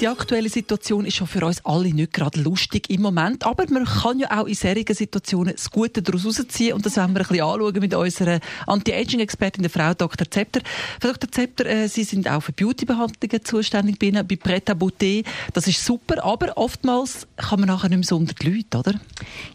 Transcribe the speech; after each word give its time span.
die 0.00 0.06
aktuelle 0.06 0.48
Situation 0.48 1.04
ist 1.04 1.16
schon 1.16 1.26
für 1.26 1.44
uns 1.44 1.64
alle 1.64 1.92
nicht 1.92 2.12
gerade 2.12 2.40
lustig 2.40 2.88
im 2.88 3.02
Moment, 3.02 3.44
aber 3.44 3.64
man 3.70 3.84
kann 3.84 4.20
ja 4.20 4.40
auch 4.40 4.46
in 4.46 4.54
solchen 4.54 4.94
Situationen 4.94 5.54
das 5.54 5.70
Gute 5.70 6.02
daraus 6.02 6.22
herausziehen 6.22 6.74
und 6.74 6.86
das 6.86 6.96
wollen 6.96 7.14
wir 7.14 7.20
ein 7.20 7.26
bisschen 7.26 7.44
anschauen 7.44 7.80
mit 7.80 7.94
unserer 7.94 8.40
Anti-Aging-Expertin, 8.66 9.62
der 9.62 9.70
Frau 9.70 9.94
Dr. 9.94 10.30
Zepter. 10.30 10.60
Frau 11.00 11.08
Dr. 11.08 11.32
Zepter, 11.32 11.66
äh, 11.66 11.88
Sie 11.88 12.04
sind 12.04 12.28
auch 12.30 12.42
für 12.42 12.52
Beauty-Behandlungen 12.52 13.44
zuständig 13.44 13.98
bei, 13.98 14.10
bei 14.22 14.36
Pret 14.36 14.68
Beauté. 14.68 15.24
Das 15.52 15.66
ist 15.66 15.84
super, 15.84 16.24
aber 16.24 16.56
oftmals 16.56 17.26
kann 17.36 17.60
man 17.60 17.68
nachher 17.68 17.88
nicht 17.88 17.98
mehr 17.98 18.06
so 18.06 18.16
unter 18.16 18.34
die 18.34 18.50
Leute, 18.50 18.78
oder? 18.78 19.00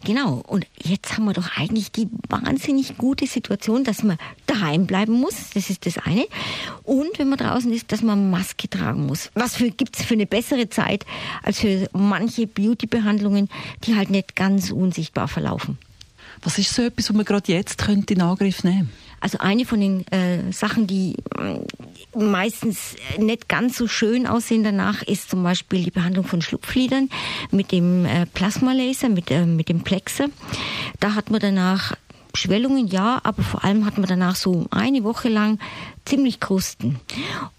Genau, 0.04 0.42
und 0.46 0.66
jetzt 0.82 1.16
haben 1.16 1.24
wir 1.24 1.32
doch 1.32 1.56
eigentlich 1.56 1.90
die 1.92 2.08
wahnsinnig 2.28 2.98
gute 2.98 3.26
Situation, 3.26 3.84
dass 3.84 4.02
man 4.02 4.18
daheim 4.46 4.86
bleiben 4.86 5.12
muss, 5.12 5.50
das 5.54 5.70
ist 5.70 5.86
das 5.86 5.98
eine, 5.98 6.26
und 6.82 7.18
wenn 7.18 7.28
man 7.28 7.38
draußen 7.38 7.72
ist, 7.72 7.90
dass 7.92 8.02
man 8.02 8.30
Maske 8.30 8.68
tragen 8.68 9.06
muss. 9.06 9.30
Was 9.34 9.56
gibt 9.56 9.98
es 9.98 10.04
für 10.04 10.14
eine 10.14 10.26
bessere 10.34 10.68
Zeit 10.68 11.06
als 11.44 11.60
für 11.60 11.88
manche 11.92 12.48
Beauty-Behandlungen, 12.48 13.48
die 13.84 13.94
halt 13.94 14.10
nicht 14.10 14.34
ganz 14.34 14.72
unsichtbar 14.72 15.28
verlaufen. 15.28 15.78
Was 16.42 16.58
ist 16.58 16.74
so 16.74 16.82
etwas, 16.82 17.08
was 17.08 17.16
man 17.16 17.24
gerade 17.24 17.52
jetzt 17.52 17.78
könnte 17.78 18.14
in 18.14 18.20
Angriff 18.20 18.64
nehmen 18.64 18.90
Also 19.20 19.38
eine 19.38 19.64
von 19.64 19.80
den 19.80 20.04
äh, 20.08 20.52
Sachen, 20.52 20.88
die 20.88 21.14
äh, 21.38 22.18
meistens 22.18 22.96
nicht 23.16 23.48
ganz 23.48 23.76
so 23.76 23.86
schön 23.86 24.26
aussehen 24.26 24.64
danach, 24.64 25.02
ist 25.02 25.30
zum 25.30 25.44
Beispiel 25.44 25.84
die 25.84 25.92
Behandlung 25.92 26.26
von 26.26 26.42
Schlupflidern 26.42 27.10
mit 27.52 27.70
dem 27.70 28.04
äh, 28.04 28.26
Plasmalaser, 28.26 29.10
mit, 29.10 29.30
äh, 29.30 29.46
mit 29.46 29.68
dem 29.68 29.84
Plexer. 29.84 30.26
Da 30.98 31.14
hat 31.14 31.30
man 31.30 31.40
danach 31.40 31.94
Schwellungen 32.36 32.86
ja, 32.86 33.20
aber 33.22 33.42
vor 33.42 33.64
allem 33.64 33.86
hat 33.86 33.98
man 33.98 34.06
danach 34.06 34.36
so 34.36 34.66
eine 34.70 35.04
Woche 35.04 35.28
lang 35.28 35.58
ziemlich 36.04 36.40
Krusten. 36.40 37.00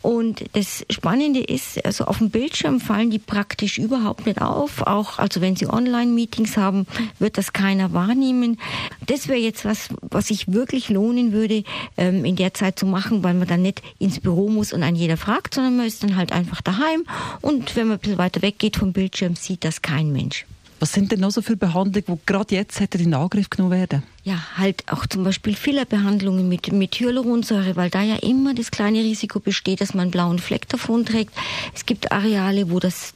Und 0.01 0.45
das 0.53 0.85
Spannende 0.89 1.39
ist, 1.39 1.83
also 1.85 2.05
auf 2.05 2.19
dem 2.19 2.29
Bildschirm 2.29 2.79
fallen 2.79 3.09
die 3.09 3.19
praktisch 3.19 3.77
überhaupt 3.77 4.25
nicht 4.25 4.41
auf. 4.41 4.81
Auch 4.81 5.17
also 5.17 5.41
wenn 5.41 5.55
Sie 5.55 5.67
Online-Meetings 5.67 6.57
haben, 6.57 6.85
wird 7.19 7.37
das 7.37 7.53
keiner 7.53 7.93
wahrnehmen. 7.93 8.59
Das 9.07 9.27
wäre 9.27 9.39
jetzt 9.39 9.65
was, 9.65 9.89
was 10.01 10.27
sich 10.27 10.51
wirklich 10.51 10.89
lohnen 10.89 11.31
würde, 11.31 11.63
ähm, 11.97 12.25
in 12.25 12.35
der 12.35 12.53
Zeit 12.53 12.77
zu 12.77 12.85
machen, 12.85 13.23
weil 13.23 13.33
man 13.33 13.47
dann 13.47 13.61
nicht 13.61 13.81
ins 13.99 14.19
Büro 14.19 14.49
muss 14.49 14.73
und 14.73 14.83
an 14.83 14.95
jeder 14.95 15.17
fragt, 15.17 15.55
sondern 15.55 15.77
man 15.77 15.87
ist 15.87 16.03
dann 16.03 16.15
halt 16.15 16.31
einfach 16.31 16.61
daheim. 16.61 17.05
Und 17.41 17.75
wenn 17.75 17.87
man 17.87 17.97
ein 17.97 18.01
bisschen 18.01 18.17
weiter 18.17 18.41
weggeht 18.41 18.77
vom 18.77 18.93
Bildschirm, 18.93 19.35
sieht 19.35 19.63
das 19.63 19.81
kein 19.81 20.11
Mensch. 20.11 20.45
Was 20.79 20.91
sind 20.91 21.11
denn 21.11 21.21
noch 21.21 21.31
so 21.31 21.41
für 21.41 21.55
Behandlungen, 21.55 22.19
die 22.19 22.25
gerade 22.25 22.55
jetzt 22.55 22.79
hätte 22.79 22.97
in 22.97 23.13
Angriff 23.13 23.49
genommen 23.49 23.71
werden? 23.71 24.03
Ja, 24.23 24.39
halt 24.57 24.83
auch 24.91 25.05
zum 25.05 25.23
Beispiel 25.23 25.55
Fillerbehandlungen 25.55 26.47
mit, 26.49 26.71
mit 26.71 26.95
Hyaluronsäure, 26.95 27.75
weil 27.75 27.89
da 27.89 28.01
ja 28.01 28.17
immer 28.17 28.53
das 28.53 28.71
kleine 28.71 28.99
Risiko 28.99 29.39
besteht, 29.39 29.81
dass 29.81 29.93
man 29.93 30.03
einen 30.03 30.11
blauen 30.11 30.39
Fleck 30.39 30.67
davon 30.67 31.05
trägt. 31.05 31.33
Es 31.73 31.85
gibt 31.85 32.11
Areale, 32.11 32.69
wo 32.69 32.79
das 32.79 33.13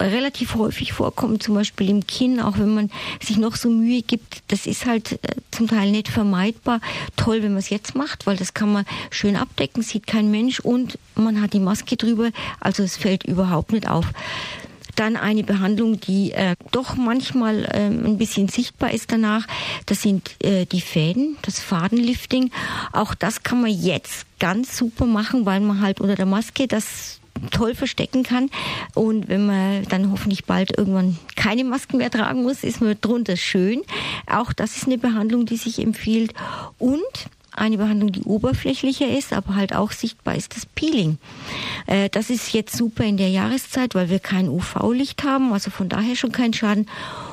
relativ 0.00 0.54
häufig 0.54 0.92
vorkommt, 0.92 1.42
zum 1.42 1.54
Beispiel 1.54 1.90
im 1.90 2.06
Kinn, 2.06 2.40
auch 2.40 2.58
wenn 2.58 2.74
man 2.74 2.90
sich 3.22 3.36
noch 3.36 3.56
so 3.56 3.68
Mühe 3.68 4.02
gibt. 4.02 4.42
Das 4.48 4.66
ist 4.66 4.86
halt 4.86 5.12
äh, 5.12 5.36
zum 5.50 5.68
Teil 5.68 5.90
nicht 5.90 6.08
vermeidbar. 6.08 6.80
Toll, 7.16 7.42
wenn 7.42 7.52
man 7.52 7.58
es 7.58 7.70
jetzt 7.70 7.94
macht, 7.94 8.26
weil 8.26 8.36
das 8.36 8.54
kann 8.54 8.72
man 8.72 8.84
schön 9.10 9.36
abdecken, 9.36 9.82
sieht 9.82 10.06
kein 10.06 10.30
Mensch 10.30 10.60
und 10.60 10.98
man 11.14 11.42
hat 11.42 11.52
die 11.52 11.60
Maske 11.60 11.96
drüber, 11.96 12.30
also 12.60 12.82
es 12.82 12.96
fällt 12.96 13.24
überhaupt 13.24 13.72
nicht 13.72 13.88
auf. 13.88 14.06
Dann 15.00 15.16
eine 15.16 15.44
Behandlung, 15.44 15.98
die 15.98 16.32
äh, 16.32 16.56
doch 16.72 16.94
manchmal 16.94 17.64
äh, 17.64 17.86
ein 17.86 18.18
bisschen 18.18 18.48
sichtbar 18.48 18.92
ist 18.92 19.10
danach. 19.10 19.46
Das 19.86 20.02
sind 20.02 20.32
äh, 20.44 20.66
die 20.66 20.82
Fäden, 20.82 21.38
das 21.40 21.58
Fadenlifting. 21.58 22.50
Auch 22.92 23.14
das 23.14 23.42
kann 23.42 23.62
man 23.62 23.70
jetzt 23.70 24.26
ganz 24.38 24.76
super 24.76 25.06
machen, 25.06 25.46
weil 25.46 25.60
man 25.60 25.80
halt 25.80 26.02
unter 26.02 26.16
der 26.16 26.26
Maske 26.26 26.66
das 26.66 27.18
toll 27.50 27.74
verstecken 27.74 28.24
kann. 28.24 28.50
Und 28.94 29.28
wenn 29.28 29.46
man 29.46 29.84
dann 29.84 30.12
hoffentlich 30.12 30.44
bald 30.44 30.76
irgendwann 30.76 31.16
keine 31.34 31.64
Masken 31.64 31.96
mehr 31.96 32.10
tragen 32.10 32.42
muss, 32.42 32.62
ist 32.62 32.82
man 32.82 32.94
drunter 33.00 33.38
schön. 33.38 33.80
Auch 34.26 34.52
das 34.52 34.76
ist 34.76 34.84
eine 34.84 34.98
Behandlung, 34.98 35.46
die 35.46 35.56
sich 35.56 35.78
empfiehlt. 35.78 36.34
Und 36.78 37.00
eine 37.60 37.78
Behandlung, 37.78 38.12
die 38.12 38.22
oberflächlicher 38.22 39.08
ist, 39.08 39.32
aber 39.32 39.54
halt 39.54 39.74
auch 39.74 39.92
sichtbar 39.92 40.34
ist, 40.34 40.56
das 40.56 40.66
Peeling. 40.66 41.18
Äh, 41.86 42.08
das 42.08 42.30
ist 42.30 42.52
jetzt 42.52 42.76
super 42.76 43.04
in 43.04 43.16
der 43.16 43.28
Jahreszeit, 43.28 43.94
weil 43.94 44.08
wir 44.08 44.18
kein 44.18 44.48
UV-Licht 44.48 45.22
haben, 45.22 45.52
also 45.52 45.70
von 45.70 45.88
daher 45.88 46.16
schon 46.16 46.32
kein 46.32 46.52
Schaden. 46.52 46.88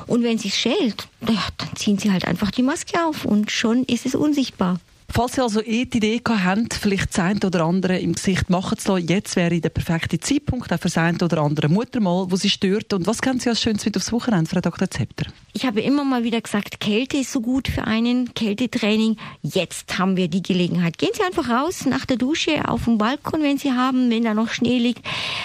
Und 0.06 0.22
wenn 0.22 0.38
sie 0.38 0.50
schält, 0.50 1.08
dann 1.20 1.36
ziehen 1.74 1.98
sie 1.98 2.12
halt 2.12 2.26
einfach 2.26 2.50
die 2.50 2.62
Maske 2.62 3.04
auf 3.04 3.24
und 3.24 3.50
schon 3.50 3.84
ist 3.84 4.06
es 4.06 4.14
unsichtbar. 4.14 4.78
Falls 5.10 5.32
Sie 5.32 5.42
also 5.42 5.62
eh 5.62 5.86
die 5.86 5.96
Idee 5.96 6.20
habt, 6.28 6.74
vielleicht 6.74 7.08
das 7.10 7.18
eine 7.18 7.40
oder 7.44 7.64
andere 7.64 7.98
im 7.98 8.12
Gesicht 8.12 8.50
machen 8.50 8.78
zu 8.78 8.92
lassen, 8.92 9.08
jetzt 9.08 9.36
wäre 9.36 9.58
der 9.58 9.70
perfekte 9.70 10.20
Zeitpunkt 10.20 10.70
auch 10.72 10.76
für 10.76 10.88
das 10.88 10.98
eine 10.98 11.18
oder 11.18 11.38
andere 11.38 11.68
Muttermal, 11.68 12.30
wo 12.30 12.36
Sie 12.36 12.50
stört. 12.50 12.92
Und 12.92 13.06
was 13.06 13.22
kennen 13.22 13.40
Sie 13.40 13.48
als 13.48 13.62
Schönes 13.62 13.84
mit 13.86 13.96
aufs 13.96 14.12
Wochenende, 14.12 14.50
Frau 14.50 14.60
Dr. 14.60 14.90
Zepter? 14.90 15.26
Ich 15.54 15.64
habe 15.64 15.80
immer 15.80 16.04
mal 16.04 16.24
wieder 16.24 16.40
gesagt, 16.40 16.78
Kälte 16.78 17.16
ist 17.16 17.32
so 17.32 17.40
gut 17.40 17.68
für 17.68 17.84
einen, 17.84 18.34
Kältetraining. 18.34 19.16
Jetzt 19.42 19.98
haben 19.98 20.16
wir 20.16 20.28
die 20.28 20.42
Gelegenheit. 20.42 20.98
Gehen 20.98 21.10
Sie 21.14 21.22
einfach 21.22 21.48
raus 21.48 21.86
nach 21.86 22.04
der 22.04 22.18
Dusche 22.18 22.68
auf 22.68 22.84
den 22.84 22.98
Balkon, 22.98 23.42
wenn 23.42 23.58
Sie 23.58 23.72
haben, 23.72 24.10
wenn 24.10 24.24
da 24.24 24.34
noch 24.34 24.50
Schnee 24.50 24.78
liegt. 24.78 25.04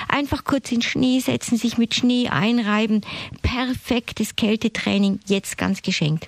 Einfach 0.10 0.44
kurz 0.44 0.72
in 0.74 0.82
Schnee 0.82 1.20
setzen, 1.20 1.58
sich 1.58 1.78
mit 1.78 1.96
Schnee 1.96 2.28
einreiben. 2.28 3.02
Perfektes 3.42 4.36
Kältetraining, 4.36 5.22
jetzt 5.26 5.58
ganz 5.58 5.82
geschenkt. 5.82 6.28